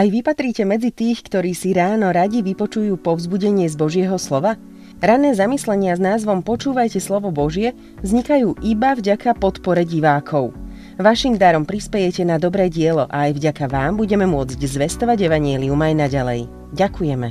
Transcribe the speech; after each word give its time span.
Aj 0.00 0.08
vy 0.08 0.24
patríte 0.24 0.64
medzi 0.64 0.88
tých, 0.96 1.20
ktorí 1.28 1.52
si 1.52 1.76
ráno 1.76 2.08
radi 2.08 2.40
vypočujú 2.40 2.96
povzbudenie 3.04 3.68
z 3.68 3.76
Božieho 3.76 4.16
slova? 4.16 4.56
Rané 4.96 5.36
zamyslenia 5.36 5.92
s 5.92 6.00
názvom 6.00 6.40
Počúvajte 6.40 6.96
slovo 7.04 7.28
Božie 7.28 7.76
vznikajú 8.00 8.64
iba 8.64 8.96
vďaka 8.96 9.36
podpore 9.36 9.84
divákov. 9.84 10.56
Vašim 10.96 11.36
darom 11.36 11.68
prispejete 11.68 12.24
na 12.24 12.40
dobré 12.40 12.72
dielo 12.72 13.04
a 13.12 13.28
aj 13.28 13.44
vďaka 13.44 13.68
vám 13.68 14.00
budeme 14.00 14.24
môcť 14.24 14.56
zvestovať 14.56 15.20
Evangelium 15.20 15.76
aj 15.76 15.92
naďalej. 15.92 16.40
Ďakujeme. 16.72 17.28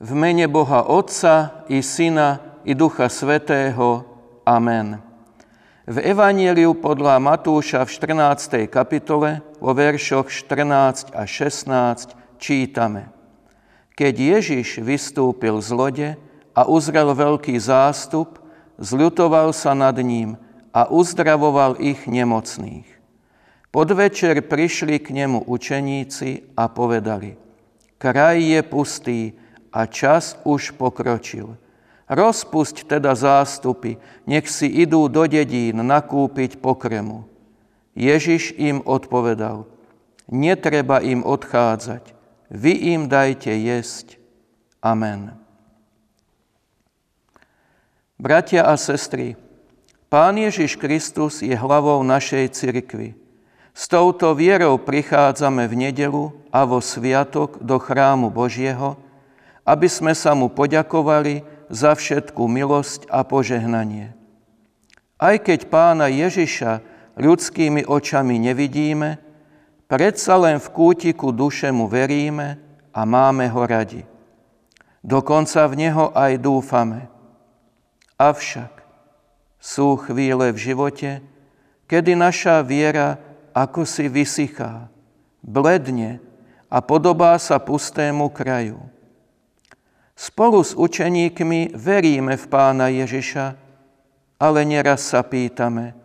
V 0.00 0.10
mene 0.16 0.48
Boha 0.48 0.88
Otca 0.88 1.68
i 1.68 1.84
Syna 1.84 2.40
i 2.64 2.72
Ducha 2.72 3.12
Svetého. 3.12 4.08
Amen. 4.48 5.11
V 5.82 5.98
Evanieliu 5.98 6.78
podľa 6.78 7.18
Matúša 7.18 7.82
v 7.82 7.90
14. 7.90 8.70
kapitole 8.70 9.42
vo 9.58 9.74
veršoch 9.74 10.30
14 10.30 11.10
a 11.10 11.26
16 11.26 12.38
čítame. 12.38 13.10
Keď 13.98 14.14
Ježiš 14.14 14.78
vystúpil 14.78 15.58
z 15.58 15.70
lode 15.74 16.08
a 16.54 16.62
uzrel 16.70 17.10
veľký 17.10 17.58
zástup, 17.58 18.38
zľutoval 18.78 19.50
sa 19.50 19.74
nad 19.74 19.98
ním 19.98 20.38
a 20.70 20.86
uzdravoval 20.86 21.82
ich 21.82 22.06
nemocných. 22.06 22.86
Podvečer 23.74 24.38
prišli 24.38 25.02
k 25.02 25.10
nemu 25.10 25.50
učeníci 25.50 26.54
a 26.54 26.70
povedali, 26.70 27.34
kraj 27.98 28.38
je 28.38 28.60
pustý 28.62 29.20
a 29.74 29.90
čas 29.90 30.38
už 30.46 30.78
pokročil. 30.78 31.58
Rozpusť 32.12 32.92
teda 32.92 33.16
zástupy, 33.16 33.96
nech 34.28 34.44
si 34.44 34.68
idú 34.68 35.08
do 35.08 35.24
dedín 35.24 35.80
nakúpiť 35.80 36.60
pokremu. 36.60 37.24
Ježiš 37.96 38.52
im 38.60 38.84
odpovedal, 38.84 39.64
netreba 40.28 41.00
im 41.00 41.24
odchádzať, 41.24 42.12
vy 42.52 42.72
im 42.92 43.08
dajte 43.08 43.48
jesť. 43.48 44.20
Amen. 44.84 45.32
Bratia 48.20 48.68
a 48.68 48.76
sestry, 48.76 49.40
Pán 50.12 50.36
Ježiš 50.36 50.76
Kristus 50.76 51.40
je 51.40 51.56
hlavou 51.56 52.04
našej 52.04 52.52
cirkvy. 52.52 53.16
S 53.72 53.88
touto 53.88 54.36
vierou 54.36 54.76
prichádzame 54.76 55.64
v 55.64 55.88
nedelu 55.88 56.28
a 56.52 56.68
vo 56.68 56.84
sviatok 56.84 57.56
do 57.64 57.80
chrámu 57.80 58.28
Božieho, 58.28 59.00
aby 59.64 59.88
sme 59.88 60.12
sa 60.12 60.36
mu 60.36 60.52
poďakovali 60.52 61.51
za 61.72 61.96
všetku 61.96 62.44
milosť 62.44 63.08
a 63.08 63.24
požehnanie. 63.24 64.12
Aj 65.16 65.36
keď 65.40 65.72
pána 65.72 66.12
Ježiša 66.12 66.84
ľudskými 67.16 67.88
očami 67.88 68.36
nevidíme, 68.36 69.16
predsa 69.88 70.36
len 70.36 70.60
v 70.60 70.68
kútiku 70.68 71.32
duše 71.32 71.72
mu 71.72 71.88
veríme 71.88 72.60
a 72.92 73.00
máme 73.08 73.48
ho 73.48 73.64
radi. 73.64 74.04
Dokonca 75.00 75.64
v 75.66 75.88
neho 75.88 76.12
aj 76.12 76.38
dúfame. 76.38 77.08
Avšak 78.20 78.84
sú 79.56 79.96
chvíle 79.96 80.52
v 80.52 80.58
živote, 80.60 81.10
kedy 81.88 82.12
naša 82.14 82.60
viera 82.60 83.16
ako 83.56 83.88
si 83.88 84.12
vysychá, 84.12 84.92
bledne 85.40 86.20
a 86.68 86.78
podobá 86.84 87.36
sa 87.40 87.56
pustému 87.60 88.28
kraju. 88.32 88.80
Spolu 90.22 90.62
s 90.62 90.78
učeníkmi 90.78 91.74
veríme 91.74 92.38
v 92.38 92.46
Pána 92.46 92.86
Ježiša, 92.94 93.58
ale 94.38 94.62
neraz 94.62 95.02
sa 95.02 95.26
pýtame, 95.26 95.98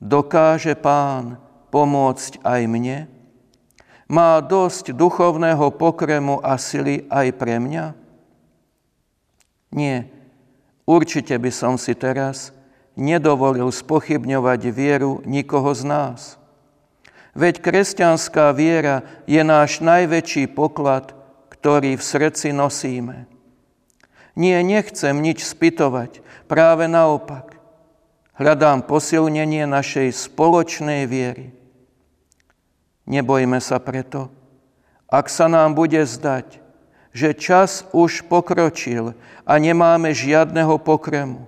dokáže 0.00 0.72
Pán 0.72 1.36
pomôcť 1.68 2.40
aj 2.48 2.60
mne? 2.64 3.12
Má 4.08 4.40
dosť 4.40 4.96
duchovného 4.96 5.68
pokremu 5.76 6.40
a 6.40 6.56
sily 6.56 7.04
aj 7.12 7.28
pre 7.36 7.60
mňa? 7.60 7.92
Nie, 9.76 10.08
určite 10.88 11.36
by 11.36 11.52
som 11.52 11.76
si 11.76 11.92
teraz 11.92 12.56
nedovolil 12.96 13.68
spochybňovať 13.68 14.60
vieru 14.72 15.20
nikoho 15.28 15.76
z 15.76 15.84
nás. 15.84 16.20
Veď 17.36 17.60
kresťanská 17.60 18.48
viera 18.56 19.04
je 19.28 19.44
náš 19.44 19.84
najväčší 19.84 20.48
poklad, 20.56 21.12
ktorý 21.52 22.00
v 22.00 22.04
srdci 22.04 22.56
nosíme. 22.56 23.31
Nie, 24.32 24.64
nechcem 24.64 25.20
nič 25.20 25.44
spytovať, 25.44 26.24
práve 26.48 26.88
naopak. 26.88 27.60
Hľadám 28.32 28.88
posilnenie 28.88 29.68
našej 29.68 30.08
spoločnej 30.08 31.04
viery. 31.04 31.52
Nebojme 33.04 33.60
sa 33.60 33.76
preto, 33.76 34.32
ak 35.12 35.28
sa 35.28 35.52
nám 35.52 35.76
bude 35.76 36.00
zdať, 36.00 36.64
že 37.12 37.36
čas 37.36 37.84
už 37.92 38.24
pokročil 38.24 39.12
a 39.44 39.52
nemáme 39.60 40.16
žiadneho 40.16 40.80
pokremu. 40.80 41.44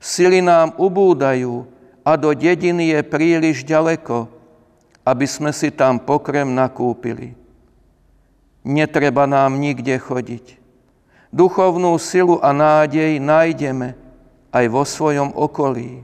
Sily 0.00 0.40
nám 0.40 0.72
ubúdajú 0.80 1.68
a 2.00 2.16
do 2.16 2.32
dediny 2.32 2.96
je 2.96 3.00
príliš 3.04 3.60
ďaleko, 3.60 4.24
aby 5.04 5.26
sme 5.28 5.52
si 5.52 5.68
tam 5.68 6.00
pokrem 6.00 6.48
nakúpili. 6.48 7.36
Netreba 8.64 9.28
nám 9.28 9.60
nikde 9.60 10.00
chodiť 10.00 10.59
duchovnú 11.30 11.94
silu 11.98 12.42
a 12.42 12.50
nádej 12.50 13.22
nájdeme 13.22 13.94
aj 14.50 14.64
vo 14.66 14.82
svojom 14.82 15.30
okolí. 15.34 16.02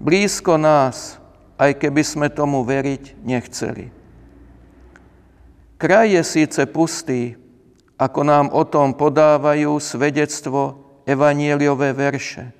Blízko 0.00 0.56
nás, 0.56 1.20
aj 1.60 1.76
keby 1.76 2.02
sme 2.04 2.28
tomu 2.32 2.64
veriť 2.64 3.20
nechceli. 3.20 3.92
Kraj 5.76 6.08
je 6.12 6.22
síce 6.24 6.60
pustý, 6.68 7.36
ako 8.00 8.20
nám 8.24 8.46
o 8.52 8.64
tom 8.64 8.96
podávajú 8.96 9.76
svedectvo 9.76 10.80
evanieliové 11.04 11.92
verše, 11.92 12.52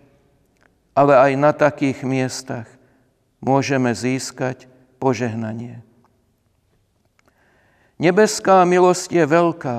ale 0.92 1.16
aj 1.16 1.32
na 1.40 1.52
takých 1.56 2.04
miestach 2.04 2.68
môžeme 3.40 3.96
získať 3.96 4.68
požehnanie. 5.00 5.80
Nebeská 8.00 8.64
milosť 8.64 9.08
je 9.12 9.24
veľká, 9.24 9.78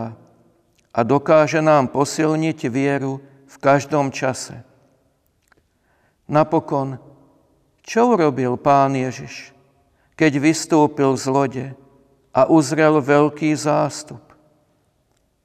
a 0.91 0.99
dokáže 1.07 1.63
nám 1.63 1.87
posilniť 1.87 2.59
vieru 2.67 3.23
v 3.47 3.55
každom 3.59 4.11
čase. 4.11 4.63
Napokon, 6.27 6.99
čo 7.83 8.15
urobil 8.15 8.55
pán 8.59 8.95
Ježiš, 8.95 9.55
keď 10.15 10.31
vystúpil 10.39 11.15
z 11.15 11.25
lode 11.27 11.67
a 12.31 12.47
uzrel 12.47 12.99
veľký 12.99 13.55
zástup? 13.55 14.21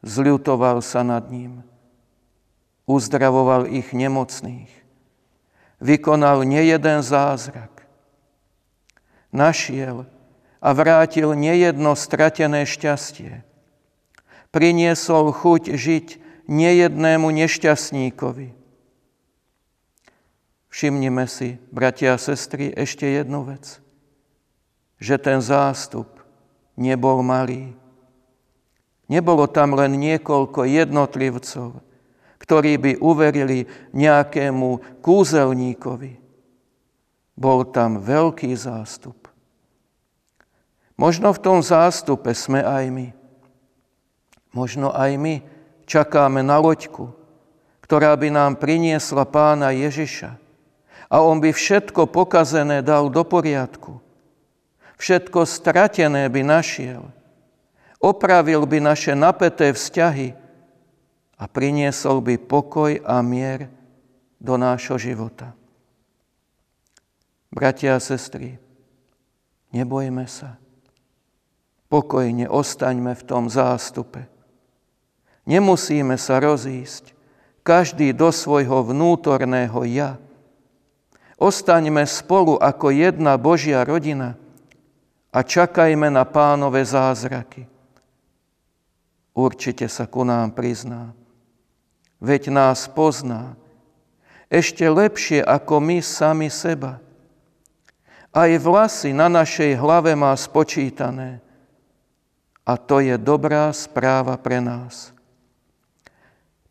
Zľutoval 0.06 0.82
sa 0.82 1.02
nad 1.02 1.26
ním. 1.30 1.66
Uzdravoval 2.86 3.66
ich 3.66 3.90
nemocných. 3.90 4.70
Vykonal 5.82 6.46
nejeden 6.46 7.02
zázrak. 7.02 7.82
Našiel 9.34 10.06
a 10.62 10.68
vrátil 10.70 11.34
nejedno 11.34 11.98
stratené 11.98 12.62
šťastie 12.62 13.42
priniesol 14.56 15.36
chuť 15.36 15.76
žiť 15.76 16.06
nejednému 16.48 17.28
nešťastníkovi. 17.28 18.56
Všimnime 20.72 21.28
si, 21.28 21.60
bratia 21.68 22.16
a 22.16 22.20
sestry, 22.20 22.72
ešte 22.72 23.04
jednu 23.04 23.44
vec. 23.44 23.84
Že 24.96 25.20
ten 25.20 25.38
zástup 25.44 26.08
nebol 26.72 27.20
malý. 27.20 27.76
Nebolo 29.12 29.44
tam 29.44 29.76
len 29.76 29.92
niekoľko 30.00 30.64
jednotlivcov, 30.64 31.76
ktorí 32.41 32.80
by 32.80 32.92
uverili 33.04 33.68
nejakému 33.92 35.04
kúzelníkovi. 35.04 36.16
Bol 37.36 37.68
tam 37.76 38.00
veľký 38.00 38.56
zástup. 38.56 39.28
Možno 40.97 41.36
v 41.36 41.42
tom 41.44 41.60
zástupe 41.60 42.32
sme 42.32 42.64
aj 42.64 42.84
my. 42.88 43.25
Možno 44.56 44.88
aj 44.88 45.20
my 45.20 45.34
čakáme 45.84 46.41
na 46.41 46.56
loďku, 46.56 47.12
ktorá 47.84 48.16
by 48.16 48.32
nám 48.32 48.56
priniesla 48.56 49.28
pána 49.28 49.68
Ježiša. 49.76 50.32
A 51.12 51.20
on 51.20 51.44
by 51.44 51.53
všetko 51.53 52.08
pokazené 52.08 52.80
dal 52.80 53.12
do 53.12 53.20
poriadku. 53.20 54.00
Všetko 54.97 55.44
stratené 55.44 56.24
by 56.32 56.41
našiel. 56.41 57.04
Opravil 58.00 58.64
by 58.64 58.80
naše 58.80 59.12
napäté 59.12 59.76
vzťahy 59.76 60.32
a 61.36 61.44
priniesol 61.44 62.24
by 62.24 62.41
pokoj 62.41 62.97
a 63.04 63.20
mier 63.20 63.68
do 64.41 64.56
nášho 64.56 64.97
života. 64.97 65.52
Bratia 67.52 68.00
a 68.00 68.00
sestry, 68.00 68.56
nebojme 69.76 70.24
sa. 70.24 70.56
Pokojne 71.92 72.48
ostaňme 72.48 73.12
v 73.12 73.22
tom 73.28 73.52
zástupe 73.52 74.32
Nemusíme 75.47 76.19
sa 76.19 76.43
rozísť, 76.43 77.15
každý 77.63 78.10
do 78.10 78.34
svojho 78.34 78.83
vnútorného 78.83 79.87
ja. 79.87 80.19
Ostaňme 81.39 82.03
spolu 82.03 82.59
ako 82.59 82.91
jedna 82.91 83.39
Božia 83.39 83.87
rodina 83.87 84.34
a 85.31 85.39
čakajme 85.47 86.10
na 86.10 86.27
pánové 86.27 86.83
zázraky. 86.83 87.71
Určite 89.37 89.87
sa 89.87 90.09
ku 90.09 90.25
nám 90.27 90.51
prizná. 90.57 91.13
Veď 92.19 92.48
nás 92.48 92.89
pozná. 92.89 93.53
Ešte 94.48 94.89
lepšie 94.89 95.45
ako 95.45 95.78
my 95.78 95.98
sami 96.01 96.48
seba. 96.48 96.98
Aj 98.33 98.51
vlasy 98.57 99.13
na 99.13 99.28
našej 99.28 99.77
hlave 99.77 100.16
má 100.16 100.33
spočítané. 100.34 101.45
A 102.65 102.81
to 102.81 102.98
je 103.04 103.15
dobrá 103.21 103.69
správa 103.77 104.41
pre 104.41 104.59
nás. 104.59 105.16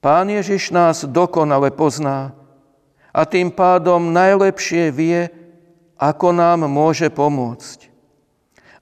Pán 0.06 0.30
Ježiš 0.30 0.70
nás 0.70 1.02
dokonale 1.10 1.74
pozná, 1.74 2.38
a 3.16 3.24
tým 3.24 3.50
pádom 3.50 4.12
najlepšie 4.12 4.92
vie, 4.92 5.32
ako 5.96 6.36
nám 6.36 6.68
môže 6.68 7.08
pomôcť. 7.08 7.90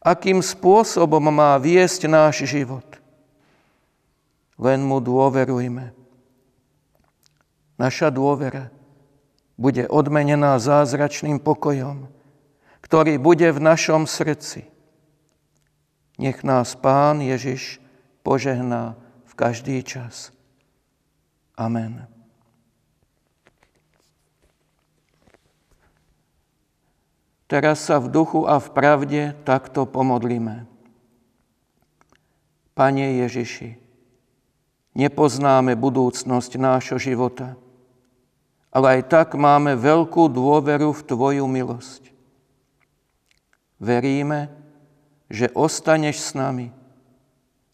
Akým 0.03 0.41
spôsobom 0.41 1.21
má 1.31 1.55
viesť 1.61 2.09
náš 2.09 2.49
život. 2.49 2.83
Len 4.57 4.81
mu 4.81 4.99
dôverujme. 4.99 5.95
Naša 7.77 8.09
dôvera 8.09 8.73
bude 9.55 9.85
odmenená 9.87 10.57
zázračným 10.57 11.37
pokojom, 11.39 12.09
ktorý 12.81 13.15
bude 13.21 13.47
v 13.53 13.63
našom 13.63 14.09
srdci. 14.09 14.65
Nech 16.17 16.41
nás 16.41 16.73
Pán 16.73 17.21
Ježiš 17.21 17.79
požehná 18.25 18.97
v 19.29 19.33
každý 19.37 19.85
čas. 19.85 20.33
Amen. 21.53 22.09
Teraz 27.45 27.85
sa 27.85 28.01
v 28.01 28.09
duchu 28.09 28.49
a 28.49 28.57
v 28.57 28.67
pravde 28.73 29.21
takto 29.45 29.85
pomodlíme. 29.85 30.65
Pane 32.73 33.21
Ježiši, 33.21 33.77
nepoznáme 34.97 35.77
budúcnosť 35.77 36.57
nášho 36.57 36.97
života, 36.97 37.53
ale 38.73 38.97
aj 38.97 39.01
tak 39.05 39.27
máme 39.37 39.77
veľkú 39.77 40.33
dôveru 40.33 40.97
v 40.97 41.05
Tvoju 41.05 41.45
milosť. 41.45 42.09
Veríme, 43.77 44.49
že 45.29 45.53
ostaneš 45.53 46.17
s 46.17 46.29
nami 46.33 46.73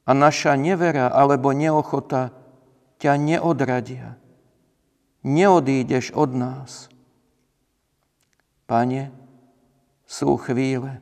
a 0.03 0.11
naša 0.11 0.59
nevera 0.59 1.07
alebo 1.07 1.55
neochota 1.55 2.35
ťa 2.99 3.15
neodradia. 3.15 4.19
Neodídeš 5.23 6.11
od 6.15 6.35
nás. 6.35 6.91
Pane, 8.67 9.09
sú 10.05 10.37
chvíle, 10.37 11.01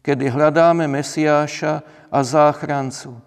kedy 0.00 0.32
hľadáme 0.32 0.88
Mesiáša 0.88 1.84
a 2.08 2.18
záchrancu. 2.24 3.20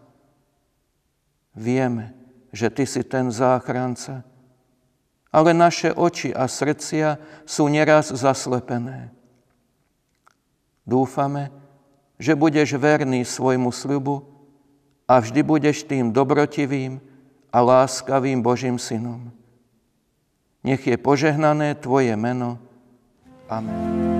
Vieme, 1.53 2.17
že 2.49 2.73
Ty 2.73 2.83
si 2.89 3.01
ten 3.05 3.29
záchranca, 3.29 4.25
ale 5.33 5.53
naše 5.53 5.93
oči 5.93 6.33
a 6.33 6.45
srdcia 6.45 7.17
sú 7.45 7.69
neraz 7.69 8.13
zaslepené. 8.13 9.13
Dúfame, 10.85 11.49
že 12.21 12.37
budeš 12.37 12.77
verný 12.77 13.25
svojmu 13.25 13.71
sľubu 13.73 14.29
a 15.09 15.17
vždy 15.19 15.41
budeš 15.41 15.87
tým 15.87 16.13
dobrotivým 16.13 17.12
a 17.53 17.61
láskavým 17.61 18.41
Božím 18.41 18.81
synom. 18.81 19.29
Nech 20.65 20.81
je 20.81 20.97
požehnané 20.97 21.77
Tvoje 21.77 22.17
meno. 22.17 22.57
Amen. 23.45 24.12